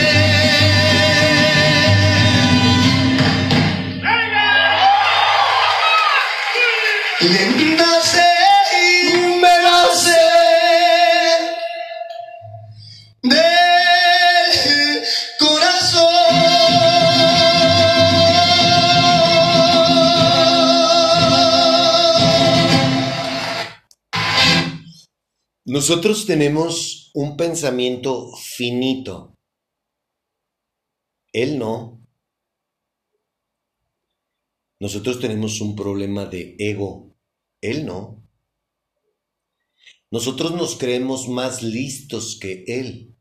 [25.82, 29.36] Nosotros tenemos un pensamiento finito.
[31.34, 32.06] Él no.
[34.80, 37.11] Nosotros tenemos un problema de ego.
[37.62, 38.22] Él no.
[40.12, 43.16] Nosotros nos creemos más listos que Él.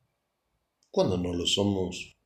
[0.91, 2.17] cuando no lo somos.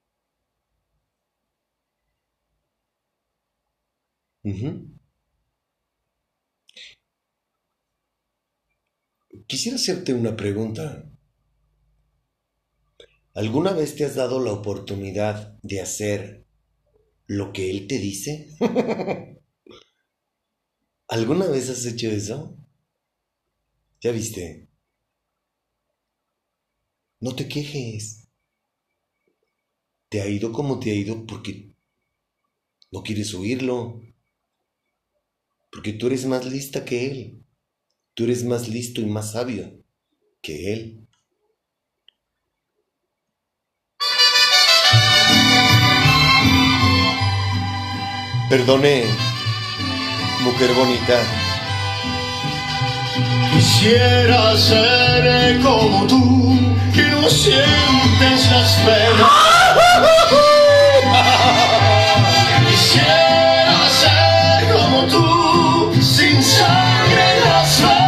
[9.47, 11.09] Quisiera hacerte una pregunta.
[13.35, 16.47] ¿Alguna vez te has dado la oportunidad de hacer
[17.27, 18.49] lo que él te dice?
[21.09, 22.57] ¿Alguna vez has hecho eso?
[24.01, 24.69] ¿Ya viste?
[27.21, 28.29] No te quejes.
[30.09, 31.75] Te ha ido como te ha ido porque
[32.91, 34.01] no quieres oírlo.
[35.71, 37.45] Porque tú eres más lista que él.
[38.15, 39.85] Tú eres más listo y más sabio
[40.41, 41.09] que él.
[48.49, 49.05] Perdone,
[50.45, 51.18] mujer bonita.
[53.53, 56.59] Quisiera ser como tú,
[56.95, 59.30] que no sientes las penas.
[62.68, 68.05] Quisiera ser como tú, sin sangre en las venas.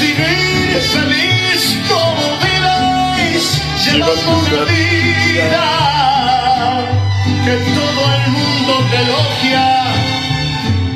[0.00, 3.46] Vivir feliz como vives,
[3.84, 5.78] llevando una vida
[7.44, 8.07] que todo
[8.68, 9.66] mundo te elogia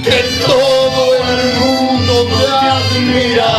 [0.04, 2.46] que todo el mundo te
[2.78, 3.52] admira.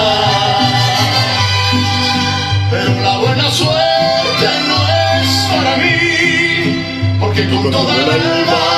[2.70, 4.78] Pero la buena suerte no
[5.18, 8.73] es para mí, porque con toda el alma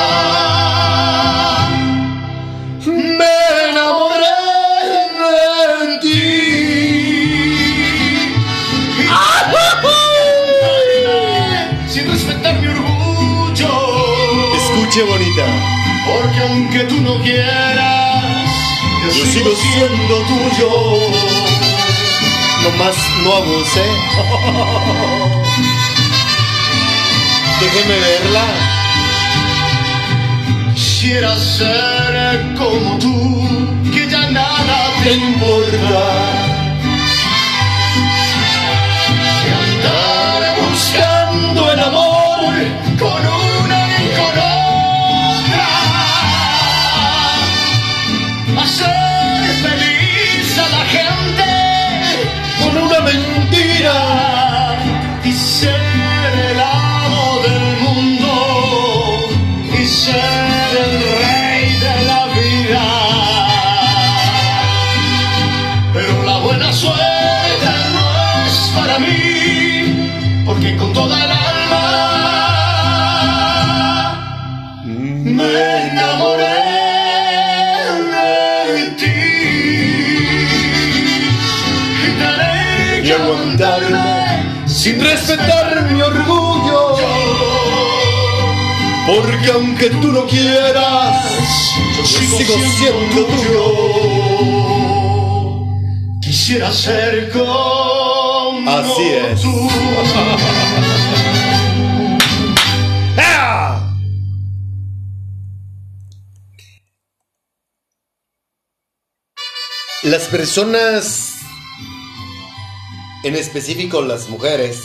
[15.04, 15.44] Bonita.
[16.06, 18.24] Porque aunque tú no quieras,
[19.02, 20.70] yo, Yo sigo, sigo siendo tuyo.
[22.62, 23.82] Nomás no abuse.
[27.60, 28.46] Déjeme verla.
[30.74, 33.46] Quisiera ser como tú,
[33.92, 36.45] que ya nada te importa.
[84.86, 86.96] Sin respetar mi orgullo.
[89.08, 91.24] Porque aunque tú no quieras,
[91.96, 93.64] yo sigo, siendo tuyo.
[96.20, 99.42] Quisiera ser como Así es.
[99.42, 99.52] tú.
[110.02, 111.35] Las personas,
[113.26, 114.80] en específico las mujeres,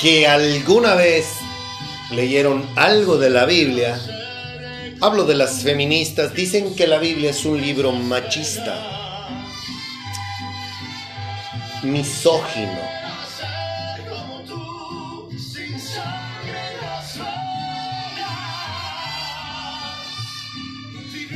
[0.00, 1.26] que alguna vez
[2.12, 4.00] leyeron algo de la Biblia,
[5.00, 8.80] hablo de las feministas, dicen que la Biblia es un libro machista,
[11.82, 12.78] misógino.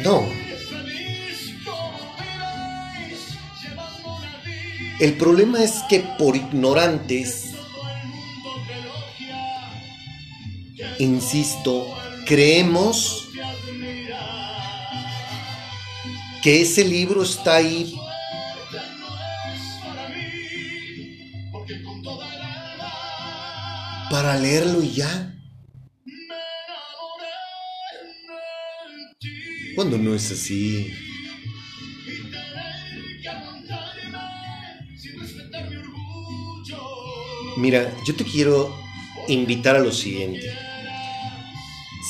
[0.05, 0.40] No,
[5.01, 7.55] el problema es que por ignorantes,
[10.99, 11.87] insisto,
[12.27, 13.29] creemos
[16.43, 17.99] que ese libro está ahí
[24.11, 25.35] para leerlo y ya,
[29.75, 30.93] cuando no es así.
[37.61, 38.75] Mira, yo te quiero
[39.29, 40.51] invitar a lo siguiente.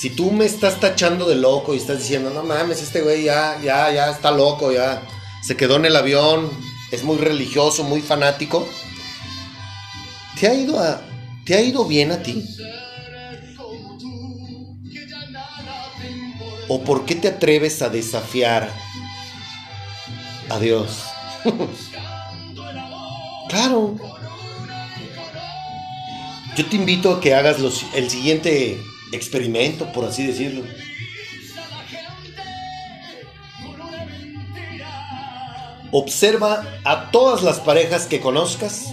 [0.01, 3.61] Si tú me estás tachando de loco y estás diciendo, no mames, este güey ya,
[3.61, 5.03] ya, ya está loco, ya
[5.43, 6.49] se quedó en el avión,
[6.93, 8.65] es muy religioso, muy fanático,
[10.39, 10.79] ¿te ha ido,
[11.45, 12.45] ¿te ha ido bien a ti?
[16.69, 18.73] ¿O por qué te atreves a desafiar
[20.49, 21.03] a Dios?
[23.51, 23.97] Claro.
[26.61, 27.57] Yo te invito a que hagas
[27.95, 28.79] el siguiente
[29.13, 30.63] experimento, por así decirlo.
[35.91, 38.89] Observa a todas las parejas que conozcas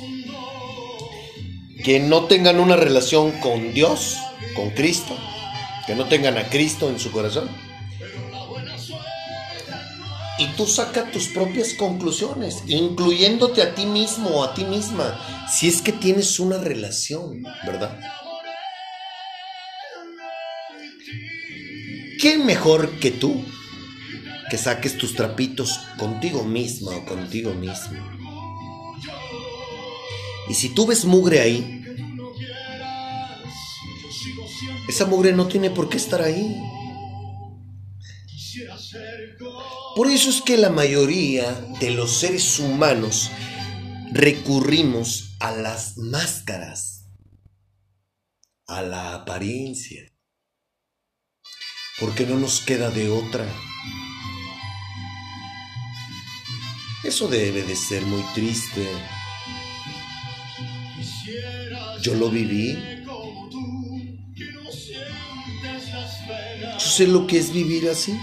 [1.84, 4.16] que no tengan una relación con Dios,
[4.56, 5.18] con Cristo,
[5.86, 7.50] que no tengan a Cristo en su corazón.
[10.40, 15.20] Y tú saca tus propias conclusiones, incluyéndote a ti mismo o a ti misma,
[15.50, 18.00] si es que tienes una relación, ¿verdad?
[22.20, 23.44] ¿Quién mejor que tú
[24.50, 27.98] que saques tus trapitos contigo misma o contigo mismo?
[30.50, 31.84] Y si tú ves mugre ahí,
[34.88, 36.56] esa mugre no tiene por qué estar ahí.
[39.98, 43.32] Por eso es que la mayoría de los seres humanos
[44.12, 47.08] recurrimos a las máscaras,
[48.68, 50.04] a la apariencia,
[52.00, 53.44] porque no nos queda de otra.
[57.04, 58.88] Eso debe de ser muy triste.
[62.04, 62.78] Yo lo viví.
[66.74, 68.16] Yo sé lo que es vivir así.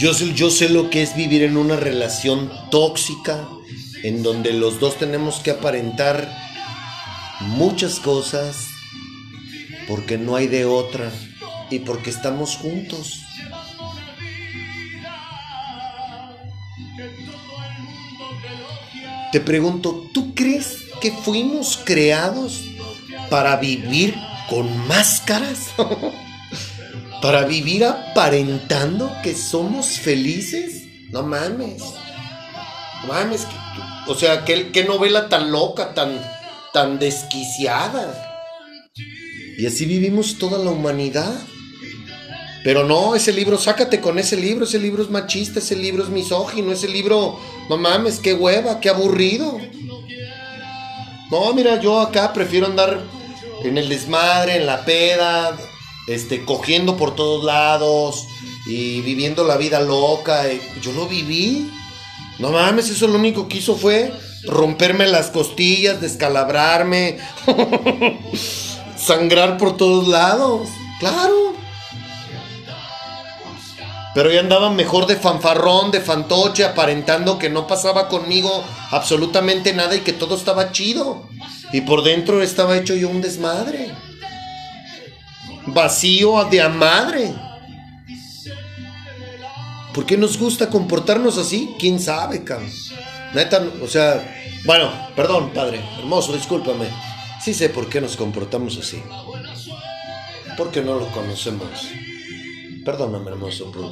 [0.00, 0.14] Yo
[0.50, 3.46] sé, lo que es vivir en una relación tóxica,
[4.02, 6.34] en donde los dos tenemos que aparentar
[7.40, 8.56] muchas cosas,
[9.86, 11.12] porque no hay de otra
[11.68, 13.20] y porque estamos juntos.
[19.32, 22.62] Te pregunto, ¿tú crees que fuimos creados
[23.28, 24.14] para vivir
[24.48, 25.66] con máscaras?
[27.22, 30.84] ¿Para vivir aparentando que somos felices?
[31.10, 31.82] No mames.
[33.02, 33.42] No mames.
[33.44, 33.56] que-
[34.10, 36.18] o sea, ¿qué, qué novela tan loca, tan,
[36.72, 38.26] tan desquiciada.
[39.58, 41.32] Y así vivimos toda la humanidad.
[42.64, 46.10] Pero no, ese libro, sácate con ese libro, ese libro es machista, ese libro es
[46.10, 47.38] misógino, ese libro,
[47.70, 49.58] no mames, qué hueva, qué aburrido.
[51.30, 53.00] No, mira, yo acá prefiero andar
[53.64, 55.56] en el desmadre, en la peda,
[56.06, 58.26] este, cogiendo por todos lados
[58.66, 60.52] y viviendo la vida loca.
[60.52, 61.70] y Yo lo viví.
[62.38, 64.12] No mames, eso lo único que hizo fue
[64.44, 67.18] romperme las costillas, descalabrarme,
[68.96, 70.68] sangrar por todos lados.
[70.98, 71.54] Claro.
[74.14, 79.94] Pero ya andaba mejor de fanfarrón, de fantoche, aparentando que no pasaba conmigo absolutamente nada
[79.94, 81.28] y que todo estaba chido.
[81.72, 83.92] Y por dentro estaba hecho yo un desmadre.
[85.72, 87.34] Vacío de a madre.
[89.94, 91.74] ¿Por qué nos gusta comportarnos así?
[91.78, 92.70] ¿Quién sabe, cabrón?
[93.34, 94.22] Neta, o sea,
[94.64, 96.86] bueno, perdón, padre, hermoso, discúlpame.
[97.42, 99.02] Sí sé por qué nos comportamos así.
[100.56, 101.88] Porque no lo conocemos.
[102.84, 103.90] Perdóname, hermoso, por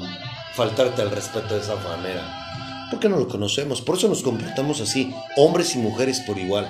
[0.55, 2.89] faltarte al respeto de esa manera.
[2.91, 6.69] Porque no lo conocemos, por eso nos comportamos así, hombres y mujeres por igual.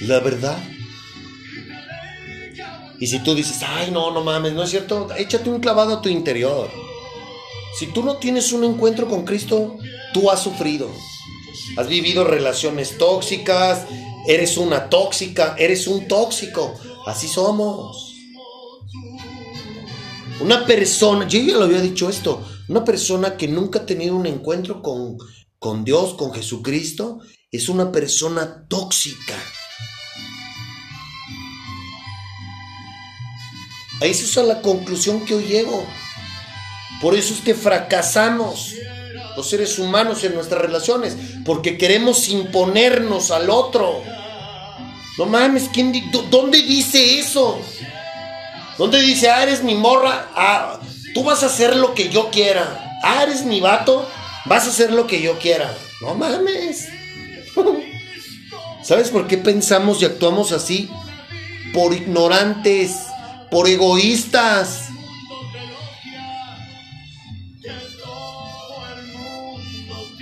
[0.00, 0.58] La verdad.
[2.98, 6.02] Y si tú dices, ay, no, no mames, no es cierto, échate un clavado a
[6.02, 6.70] tu interior.
[7.78, 9.76] Si tú no tienes un encuentro con Cristo,
[10.14, 10.90] tú has sufrido.
[11.76, 13.86] Has vivido relaciones tóxicas,
[14.26, 16.74] eres una tóxica, eres un tóxico.
[17.06, 18.14] Así somos.
[20.40, 24.26] Una persona, yo ya lo había dicho esto, una persona que nunca ha tenido un
[24.26, 25.18] encuentro con,
[25.58, 27.20] con Dios, con Jesucristo,
[27.50, 29.34] es una persona tóxica.
[34.00, 35.86] Esa es a la conclusión que hoy llego.
[37.00, 38.74] Por eso es que fracasamos
[39.36, 44.02] los seres humanos en nuestras relaciones, porque queremos imponernos al otro.
[45.18, 45.92] No mames, ¿quién
[46.30, 47.58] ¿dónde dice eso?
[48.78, 50.28] ¿Dónde dice, ah, eres mi morra?
[50.34, 50.80] Ah,
[51.14, 52.98] tú vas a hacer lo que yo quiera.
[53.02, 54.06] Ah, eres mi vato,
[54.44, 55.74] vas a hacer lo que yo quiera.
[56.02, 56.88] No mames.
[58.82, 60.90] ¿Sabes por qué pensamos y actuamos así?
[61.72, 62.96] Por ignorantes,
[63.50, 64.88] por egoístas.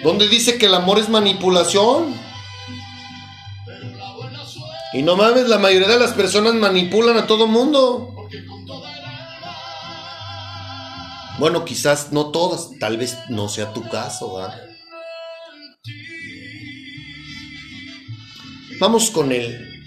[0.03, 2.15] ¿Dónde dice que el amor es manipulación?
[4.93, 8.29] Y no mames, la mayoría de las personas manipulan a todo mundo.
[11.39, 14.61] Bueno, quizás no todas, tal vez no sea tu caso, ¿verdad?
[18.79, 19.83] Vamos con el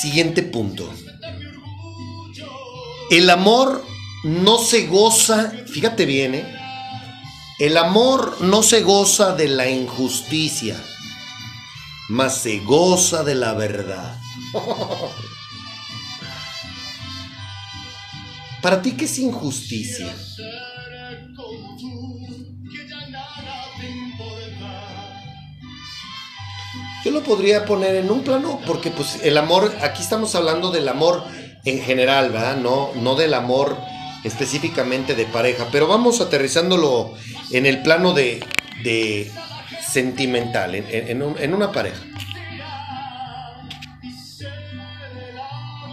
[0.00, 0.90] siguiente punto.
[3.10, 3.84] El amor
[4.22, 6.56] no se goza, fíjate bien, ¿eh?
[7.58, 10.80] El amor no se goza de la injusticia,
[12.08, 14.16] mas se goza de la verdad.
[18.62, 20.14] ¿Para ti qué es injusticia?
[27.04, 30.88] Yo lo podría poner en un plano porque pues el amor, aquí estamos hablando del
[30.88, 31.24] amor
[31.64, 32.56] en general, ¿verdad?
[32.56, 33.76] No, no del amor
[34.24, 37.14] específicamente de pareja, pero vamos aterrizándolo
[37.52, 38.44] en el plano de,
[38.82, 39.30] de
[39.86, 42.00] sentimental, en, en- en un- en una pareja.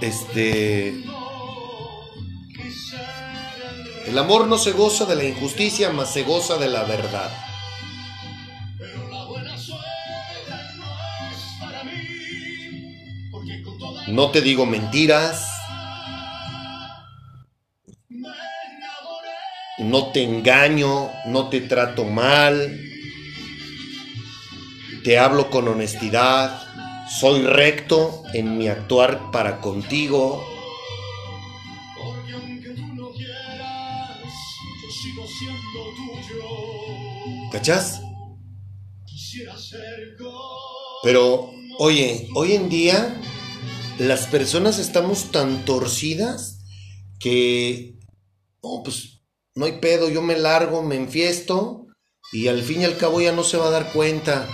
[0.01, 1.03] Este...
[4.05, 7.29] El amor no se goza de la injusticia, mas se goza de la verdad.
[14.07, 15.47] No te digo mentiras.
[19.79, 22.81] No te engaño, no te trato mal.
[25.03, 26.63] Te hablo con honestidad.
[27.19, 30.43] Soy recto en mi actuar para contigo.
[37.51, 38.01] ¿Cachás?
[41.03, 43.21] Pero, oye, hoy en día
[43.99, 46.59] las personas estamos tan torcidas
[47.19, 47.95] que,
[48.63, 49.16] no, pues
[49.57, 51.87] no hay pedo, yo me largo, me enfiesto
[52.31, 54.47] y al fin y al cabo ya no se va a dar cuenta.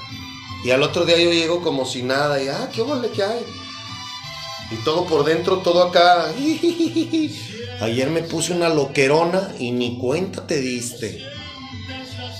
[0.63, 3.45] Y al otro día yo llego como si nada y, ah, qué vale que hay.
[4.71, 6.27] Y todo por dentro, todo acá.
[7.81, 11.21] Ayer me puse una loquerona y ni cuenta te diste.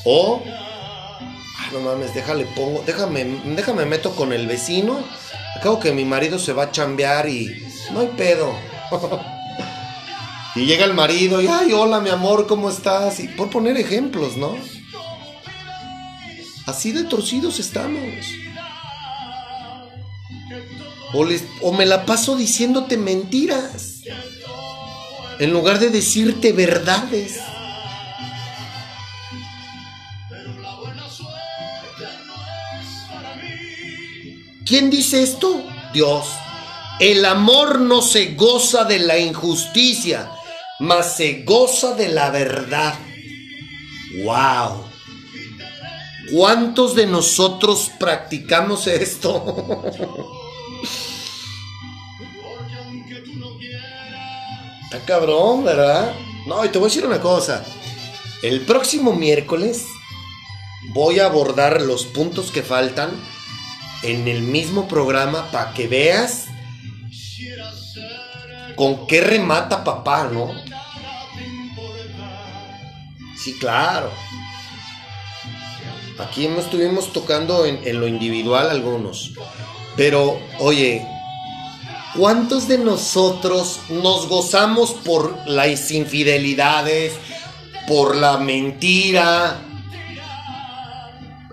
[0.05, 3.26] O, ah, no mames, déjale pongo, déjame,
[3.57, 5.03] déjame meto con el vecino.
[5.57, 7.61] Acabo que mi marido se va a chambear y
[7.91, 8.53] no hay pedo.
[10.56, 13.20] y llega el marido y, ay, hola mi amor, ¿cómo estás?
[13.20, 14.56] Y por poner ejemplos, ¿no?
[16.66, 18.01] Así de torcidos estamos.
[21.62, 24.01] O, me la paso diciéndote mentiras.
[25.39, 27.39] En lugar de decirte verdades.
[34.66, 35.62] ¿Quién dice esto?
[35.93, 36.26] Dios.
[36.99, 40.32] El amor no se goza de la injusticia,
[40.84, 42.93] mas se goza de la verdad.
[44.21, 44.84] ¡Wow!
[46.34, 49.81] ¿Cuántos de nosotros practicamos esto?
[54.84, 56.13] Está cabrón, ¿verdad?
[56.45, 57.63] No, y te voy a decir una cosa.
[58.41, 59.86] El próximo miércoles
[60.93, 63.09] voy a abordar los puntos que faltan
[64.01, 66.47] en el mismo programa para que veas
[68.75, 70.62] con qué remata papá, ¿no?
[73.43, 74.09] Sí, claro.
[76.17, 79.33] Aquí no estuvimos tocando en, en lo individual algunos.
[79.97, 81.05] Pero, oye,
[82.15, 87.13] ¿cuántos de nosotros nos gozamos por las infidelidades,
[87.85, 89.59] por la mentira,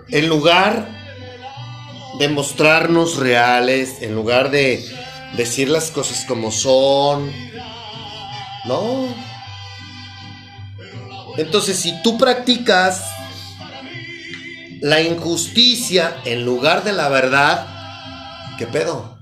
[0.07, 0.87] en lugar
[2.19, 4.81] de mostrarnos reales, en lugar de
[5.35, 7.29] decir las cosas como son?
[8.63, 9.30] No.
[11.37, 13.03] Entonces, si tú practicas
[14.81, 17.67] la injusticia en lugar de la verdad,
[18.57, 19.17] ¿qué pedo?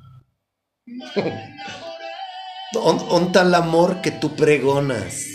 [2.73, 5.25] ¿Dó- ¿Dónde está el amor que tú pregonas?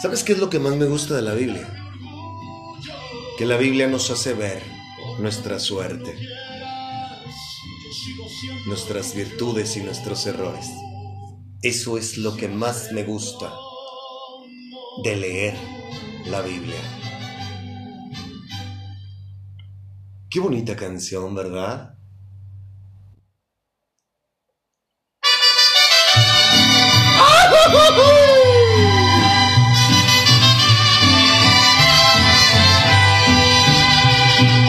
[0.00, 1.66] ¿Sabes qué es lo que más me gusta de la Biblia?
[3.38, 4.62] Que la Biblia nos hace ver
[5.18, 6.14] nuestra suerte,
[8.66, 10.66] nuestras virtudes y nuestros errores.
[11.64, 13.50] Eso es lo que más me gusta
[15.02, 15.54] de leer
[16.26, 16.76] la Biblia.
[20.28, 21.96] Qué bonita canción, ¿verdad?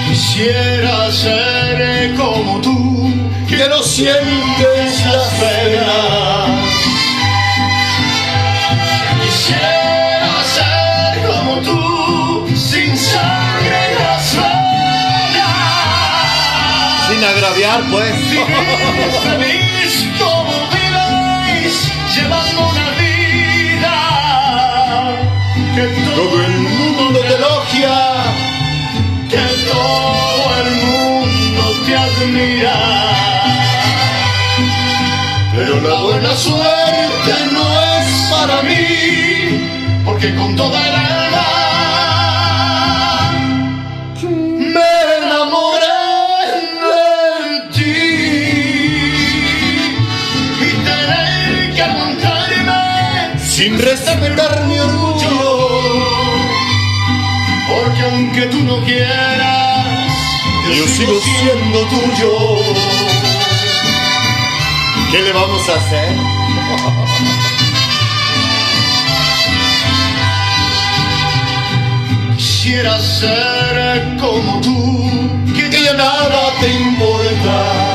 [0.08, 3.10] Quisiera ser como tú,
[3.50, 6.35] Que no sientes las penas.
[17.46, 18.14] Agraviar, pues.
[22.16, 23.96] Llevando una vida
[25.76, 27.98] que todo el mundo te elogia,
[29.30, 32.78] que todo el mundo te admira.
[35.54, 37.64] Pero la buena suerte no
[37.98, 38.86] es para mí,
[40.06, 41.25] porque con toda el
[58.36, 59.86] aunque tú no quieras
[60.76, 62.58] Yo sigo siendo tuyo.
[65.12, 66.16] ¿Qué le vamos a hacer?
[72.36, 75.10] Quisiera ser como tú,
[75.56, 77.95] que ya nada te importa.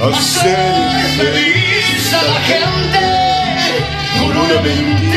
[0.00, 0.56] Hacer
[1.16, 3.00] feliz a la gente
[4.20, 5.07] con una mentira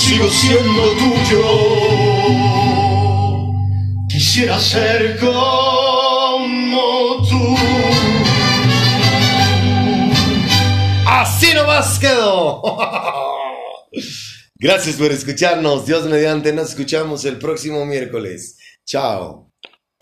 [0.00, 1.44] sigo siendo tuyo.
[4.08, 6.78] Quisiera ser como
[7.28, 7.56] tú.
[11.06, 12.62] Así nomás quedó.
[14.58, 15.86] Gracias por escucharnos.
[15.86, 18.56] Dios mediante, nos escuchamos el próximo miércoles.
[18.84, 19.49] Chao.